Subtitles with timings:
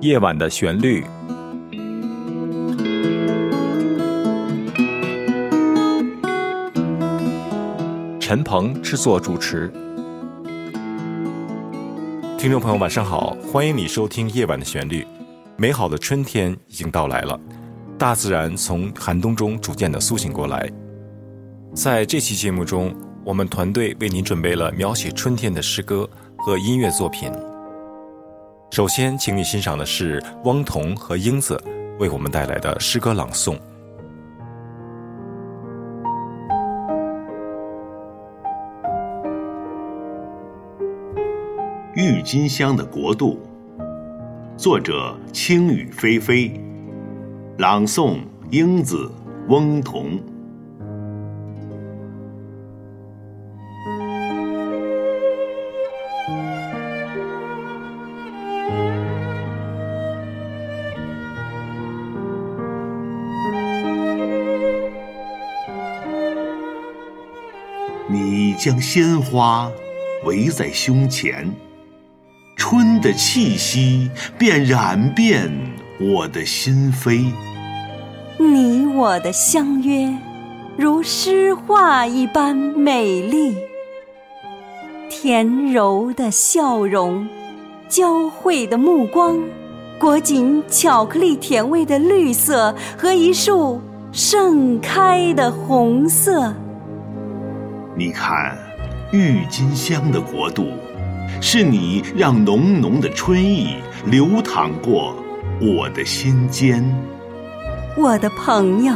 [0.00, 1.04] 夜晚的旋律，
[8.18, 9.70] 陈鹏制作主持。
[12.38, 15.02] 听众朋友，晚上好，欢迎你收听《夜晚的旋律》。
[15.58, 17.38] 美好的春天已经到来了，
[17.98, 20.66] 大自然从寒冬中逐渐的苏醒过来。
[21.74, 27.30] 在这期节目中，我们团队为您准备了描写春天的诗歌和音乐作品。
[28.72, 31.60] 首先，请你欣赏的是汪彤和英子
[31.98, 33.58] 为我们带来的诗歌朗诵。
[41.96, 43.40] 郁金香的国度，
[44.56, 46.52] 作者：轻雨霏霏，
[47.58, 48.20] 朗诵：
[48.52, 49.10] 英子、
[49.48, 50.20] 翁彤。
[68.60, 69.72] 将鲜花
[70.26, 71.50] 围在胸前，
[72.58, 75.50] 春的气息便染遍
[75.98, 77.32] 我的心扉。
[78.36, 80.14] 你我的相约，
[80.76, 83.56] 如诗画一般美丽。
[85.08, 87.26] 甜柔的笑容，
[87.88, 89.40] 交汇的目光，
[89.98, 93.80] 裹紧巧克力甜味的绿色和一束
[94.12, 96.54] 盛开的红色。
[98.00, 98.56] 你看，
[99.12, 100.68] 郁金香的国度，
[101.38, 105.14] 是你让浓浓的春意流淌过
[105.60, 106.82] 我的心间。
[107.98, 108.94] 我的朋友，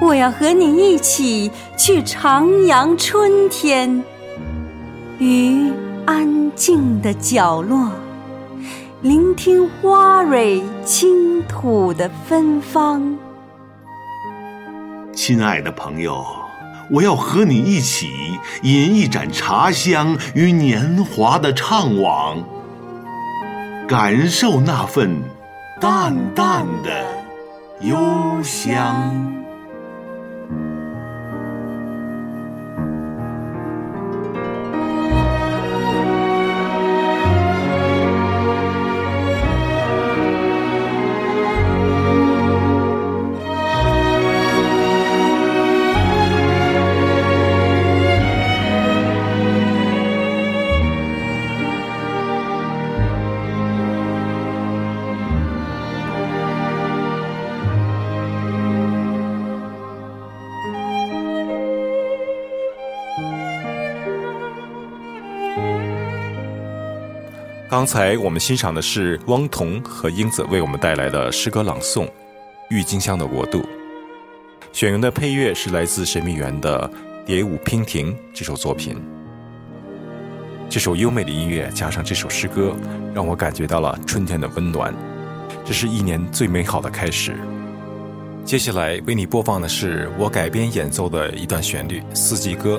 [0.00, 4.02] 我要和你一起去徜徉春天，
[5.18, 5.70] 于
[6.06, 7.90] 安静的角落，
[9.02, 13.14] 聆听花蕊倾吐的芬芳。
[15.12, 16.24] 亲爱的朋友。
[16.90, 18.06] 我要和你一起
[18.62, 22.42] 饮一盏茶香，与年华的怅惘，
[23.88, 25.22] 感受那份
[25.80, 27.04] 淡淡的
[27.80, 27.96] 幽
[28.42, 29.43] 香。
[67.84, 72.06] 刚才我们欣赏的是汪彤和英子为我们带来的诗歌朗诵
[72.70, 73.58] 《郁金香的国度》，
[74.72, 76.90] 选用的配乐是来自神秘园的
[77.26, 78.96] 《蝶舞娉婷》这首作品。
[80.70, 82.74] 这首优美的音乐加上这首诗歌，
[83.14, 84.94] 让我感觉到了春天的温暖。
[85.62, 87.34] 这是一年最美好的开始。
[88.46, 92.76] 接下来为你播放的是我改编演奏的一段旋律《四季歌》。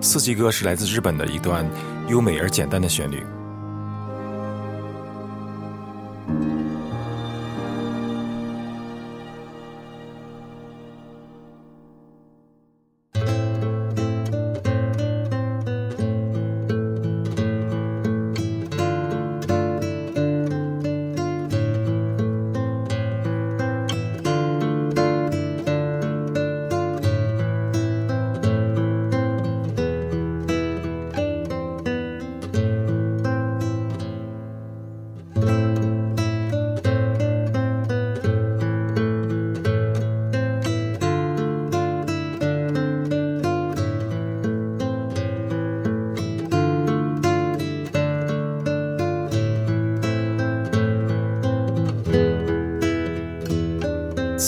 [0.04, 1.64] 《四季歌》是来自日本的一段
[2.08, 3.22] 优美而简单的旋律。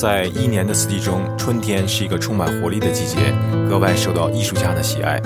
[0.05, 3.33] 在一年的四季中，春天是一个充满活力的季节，
[3.71, 5.19] 格外受到艺术家的喜爱。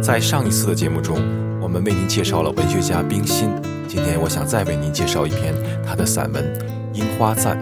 [0.00, 1.18] 在上一次的节目中，
[1.60, 3.50] 我们为您介绍了文学家冰心。
[3.88, 5.52] 今天，我想再为您介绍一篇
[5.84, 6.44] 他的散文
[6.94, 7.58] 《樱花赞》。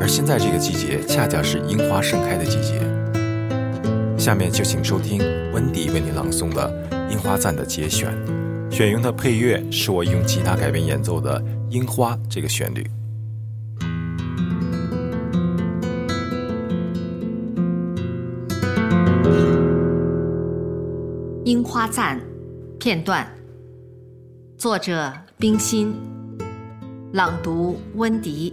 [0.00, 2.80] 而现在这个季节，恰恰是樱花盛开的季节。
[4.18, 5.20] 下面就请收听
[5.52, 6.68] 温迪为您朗诵的
[7.12, 8.12] 《樱花赞》的节选，
[8.68, 11.40] 选用的配乐是我用吉他改编演奏的
[11.70, 12.84] 《樱花》这个旋律。
[21.46, 22.20] 樱花赞
[22.76, 23.24] 片段，
[24.58, 25.94] 作者冰心，
[27.12, 28.52] 朗读温迪。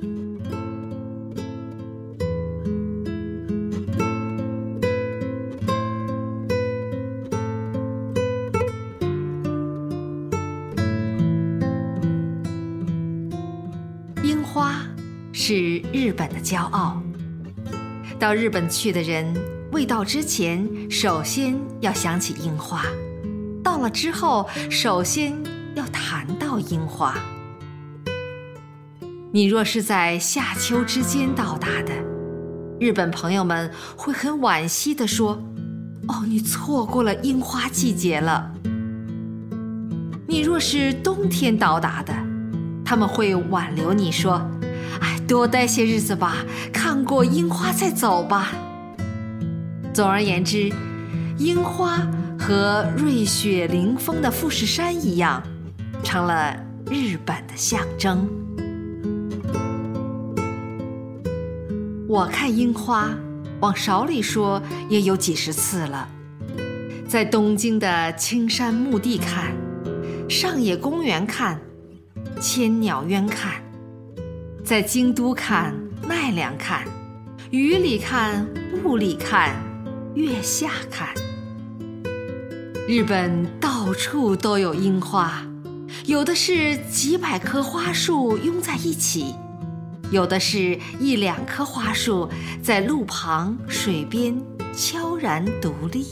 [14.22, 14.86] 樱花
[15.32, 17.02] 是日本的骄傲。
[18.20, 19.34] 到日本去的人，
[19.74, 22.82] 未到之前，首先要想起樱花；
[23.64, 25.34] 到了之后，首先
[25.74, 27.16] 要谈到樱花。
[29.32, 31.92] 你若是在夏秋之间到达的，
[32.80, 35.42] 日本朋友们会很惋惜地说
[36.08, 38.54] ：“哦，你错过了樱花季节了。”
[40.30, 42.14] 你若是冬天到达的，
[42.86, 44.40] 他们会挽留你说
[45.02, 48.52] ：“哎，多待些日子吧，看过樱花再走吧。”
[49.94, 50.74] 总而言之，
[51.38, 52.00] 樱花
[52.40, 55.42] 和瑞雪凌风的富士山一样，
[56.04, 56.58] 成了
[56.90, 58.28] 日本的象征。
[62.08, 63.14] 我看樱花，
[63.60, 64.60] 往少里说
[64.90, 66.10] 也有几十次了，
[67.08, 69.54] 在东京的青山墓地看。
[70.28, 71.62] 上野公园看，
[72.42, 73.62] 千鸟渊看，
[74.64, 75.76] 在京都看，
[76.08, 76.84] 奈良看，
[77.52, 78.48] 雨里看，
[78.84, 79.56] 雾里看，
[80.16, 81.14] 月下看。
[82.88, 85.46] 日本到处都有樱花，
[86.06, 89.34] 有的是几百棵花树拥在一起，
[90.12, 92.30] 有的是一两棵花树
[92.62, 94.36] 在路旁、水边
[94.76, 96.06] 悄然独立。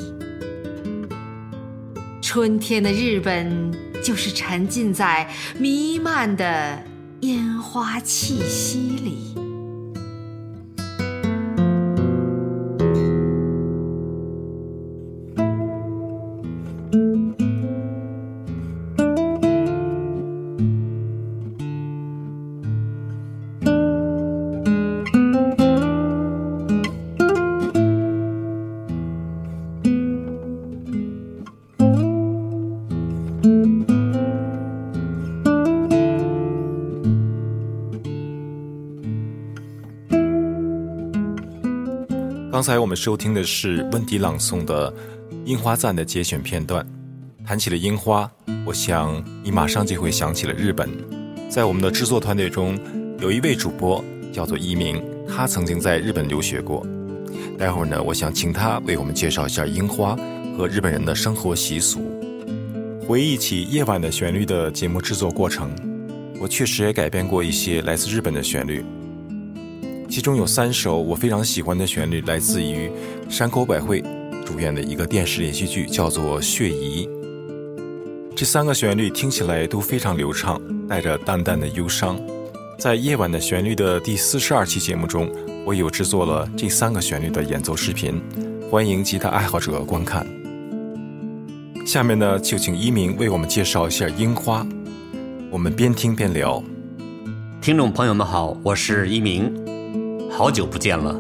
[2.21, 3.71] 春天的日本。
[4.04, 6.83] 就是沉浸在弥漫的
[7.19, 9.41] 烟花气息里。
[42.62, 44.92] 刚才我们收听的是温迪朗诵的
[45.46, 46.86] 《樱花赞》的节选片段。
[47.44, 48.31] 谈起了樱花，
[48.63, 50.88] 我想你马上就会想起了日本。
[51.50, 52.80] 在我们的制作团队中，
[53.19, 56.86] 有一位主播叫做一鸣，他曾经在日本留学过。
[57.58, 60.16] 待会儿呢，我想请他为我们介绍一下樱花
[60.56, 62.12] 和日本人的生活习俗。
[63.07, 65.72] 回忆起夜晚的旋律的节目制作过程，
[66.40, 68.86] 我确实也改编过一些来自日本的旋律。
[70.12, 72.92] 其中有三首我非常喜欢的旋律，来自于
[73.30, 74.04] 山口百惠
[74.46, 77.08] 主演的一个电视连续剧，叫做《血疑》。
[78.36, 82.19] 这三个旋律听起来都非常流畅，带着淡淡的忧伤。
[82.78, 85.31] 在《夜晚的旋律》的第四十二期节目中，
[85.63, 88.22] 我有制作了这三个旋律的演奏视频，
[88.69, 90.28] 欢迎吉他爱好者观看。
[91.88, 94.68] 下面呢，就请一鸣为我们介绍一下樱花。
[95.50, 96.62] 我们边听边聊。
[97.62, 99.50] 听众朋友们好，我是一鸣。
[100.42, 101.16] 好久不见了，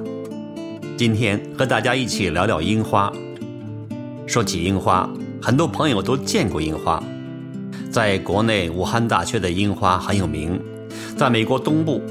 [0.97, 3.13] 今天和大家一起聊聊樱花。
[4.25, 5.07] 说起樱花，
[5.39, 6.99] 很多朋友都见过樱花。
[7.91, 10.57] 在国内，武汉大学的樱花很有名；
[11.15, 12.01] 在美国东部，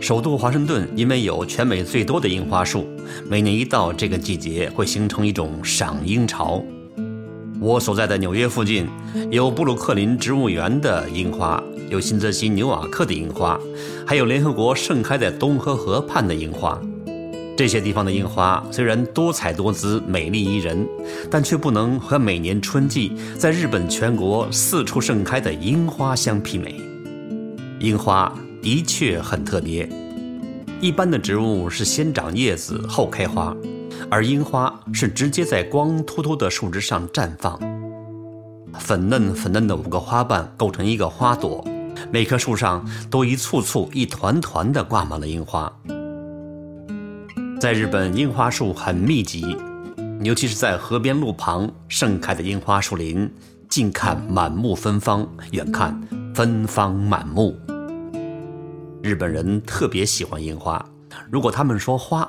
[0.00, 2.86] 首都华盛顿因为有全美最多的樱花树，
[3.28, 6.64] 每年一到这个季节，会形成一种赏樱潮。
[7.60, 8.86] 我所在的纽约附近，
[9.30, 11.62] 有布鲁克林植物园的樱花。
[11.90, 13.60] 有新泽西纽瓦克的樱花，
[14.06, 16.80] 还有联合国盛开在东河河畔的樱花。
[17.56, 20.84] 这些地方的樱花虽然多彩多姿、美丽宜人，
[21.30, 26.80] 但却不能和每年春季在日本全国四处盛开的樱花相媲美。
[27.78, 29.88] 樱花的确很特别，
[30.80, 33.56] 一般的植物是先长叶子后开花，
[34.10, 37.58] 而樱花是直接在光秃秃的树枝上绽放。
[38.78, 41.64] 粉嫩粉嫩的五个花瓣构成一个花朵。
[42.10, 45.72] 每棵树上都一簇簇、一团团地挂满了樱花。
[47.60, 49.56] 在日本，樱花树很密集，
[50.20, 53.28] 尤其是在河边路旁盛开的樱花树林，
[53.68, 55.98] 近看满目芬芳，远看
[56.34, 57.56] 芬芳满目。
[59.02, 60.84] 日本人特别喜欢樱花，
[61.30, 62.28] 如果他们说“花”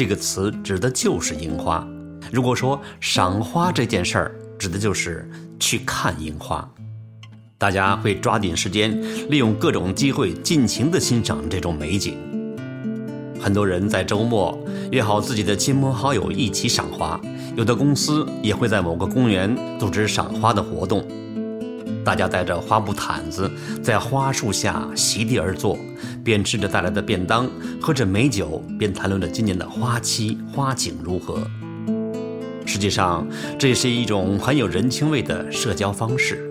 [0.00, 1.86] 这个词，指的就是樱花；
[2.32, 6.66] 如果说赏花这件事儿，指的就是去看樱花。
[7.58, 12.16] 大家会抓紧时间，利用各种机会，尽情地欣赏这种美景。
[13.38, 14.58] 很多人在周末
[14.90, 17.20] 约好自己的亲朋好友一起赏花，
[17.54, 21.06] 有的公司也会在某个公园组织赏花的活动。
[22.10, 23.48] 大家带着花布毯子，
[23.80, 25.78] 在花树下席地而坐，
[26.24, 27.48] 边吃着带来的便当，
[27.80, 31.38] 喝着美酒，边谈论着今年的花期花景如何。
[32.66, 33.24] 实际上，
[33.56, 36.50] 这也是一种很有人情味的社交方式。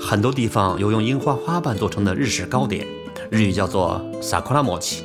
[0.00, 2.86] 很多地方有用樱花花瓣做成的日式糕点，
[3.28, 5.00] 日语叫做 sakura mochi。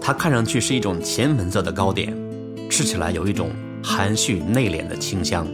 [0.00, 2.16] 它看上去是一种浅粉色的糕点，
[2.70, 3.50] 吃起来有一种
[3.82, 5.46] 含蓄内敛的清香。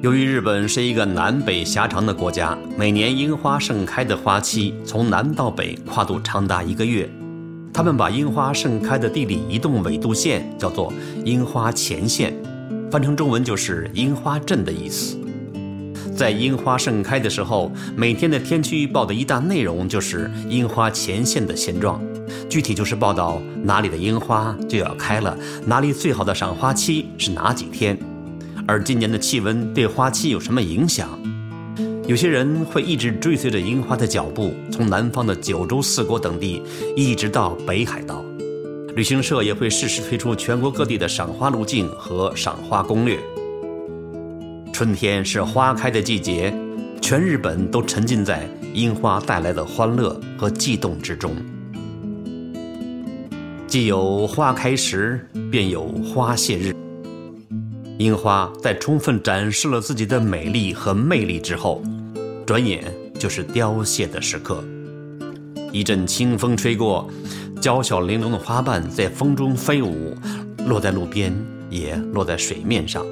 [0.00, 7.10] 由于日本是一个南北狭长的国家，每年樱花盛开的花期从南到北跨度长达一个月。
[7.74, 10.92] 他们把樱花盛开的地理移动纬度线叫做
[11.24, 12.32] 樱花前线，
[12.92, 15.18] 翻成中文就是樱花镇的意思。
[16.16, 22.00] 在樱花盛开的时候，每天的天气预报的一大内容就是樱花前线的现状，
[22.48, 25.36] 具体就是报道哪里的樱花就要开了，
[25.66, 27.98] 哪里最好的赏花期是哪几天。
[28.68, 31.08] 而今年的气温对花期有什么影响？
[32.06, 36.62] 有些人会一直追随着樱花的脚步，从南方的九州四国等地
[36.94, 38.22] 一直到北海道。
[38.94, 43.18] 旅行社也会适时推出全国各地的赏花路径和赏花攻略。
[44.70, 46.52] 春天是花开的季节，
[47.00, 51.34] 全日本都沉浸在樱花带来的欢乐和悸动之中。
[53.66, 56.74] 既有花开时，便有花谢日。
[57.98, 61.82] 樱花在充分展示了自己的美丽和魅力之后，
[62.46, 64.62] 转眼就是凋谢的时刻。
[65.72, 67.10] 一阵清风吹过，
[67.60, 70.14] 娇小玲珑的花瓣在风中飞舞，
[70.66, 71.36] 落在路边，
[71.68, 73.04] 也落在水面上。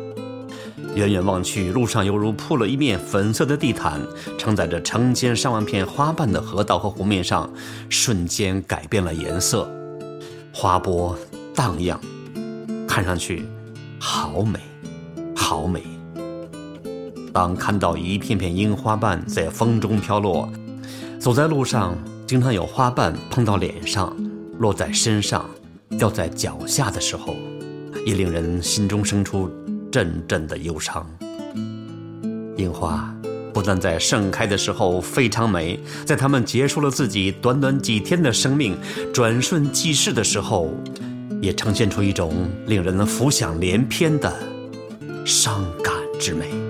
[0.94, 4.00] 远远望去，路上犹如铺了一面粉色的地毯，
[4.38, 7.52] 承载着成千上万片花瓣的河道和湖面上，
[7.88, 9.68] 瞬间改变了颜色，
[10.52, 11.18] 花波
[11.56, 12.00] 荡漾，
[12.86, 13.44] 看上去
[13.98, 14.60] 好美。
[15.48, 15.80] 好美！
[17.32, 20.50] 当看到一片片樱花瓣在风中飘落，
[21.20, 24.12] 走在路上，经常有花瓣碰到脸上，
[24.58, 25.48] 落在身上，
[25.96, 27.36] 掉在脚下的时候，
[28.04, 29.48] 也令人心中生出
[29.88, 31.08] 阵阵的忧伤。
[32.56, 33.14] 樱花
[33.54, 38.76] 不但在盛开的时候非常美，在它们结束了自己短短几天的生命，
[39.14, 40.74] 转瞬即逝的时候，
[41.40, 42.34] 也呈现出一种
[42.66, 44.55] 令人浮想联翩的。
[45.26, 46.65] 伤感之美。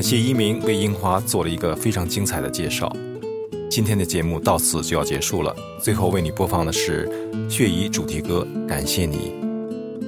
[0.00, 2.90] 感谢一鸣为樱花做了一个非常精彩的介绍。
[3.68, 7.06] 今天的节目到此就要结束了，最后为你播放的是
[7.50, 9.30] 《血疑》主题歌《感谢你》。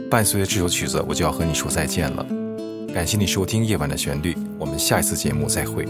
[0.09, 2.27] 伴随着这首曲子，我就要和你说再见了。
[2.95, 5.85] 感谢你收听《夜晚的旋律》，我们下一次节目再会。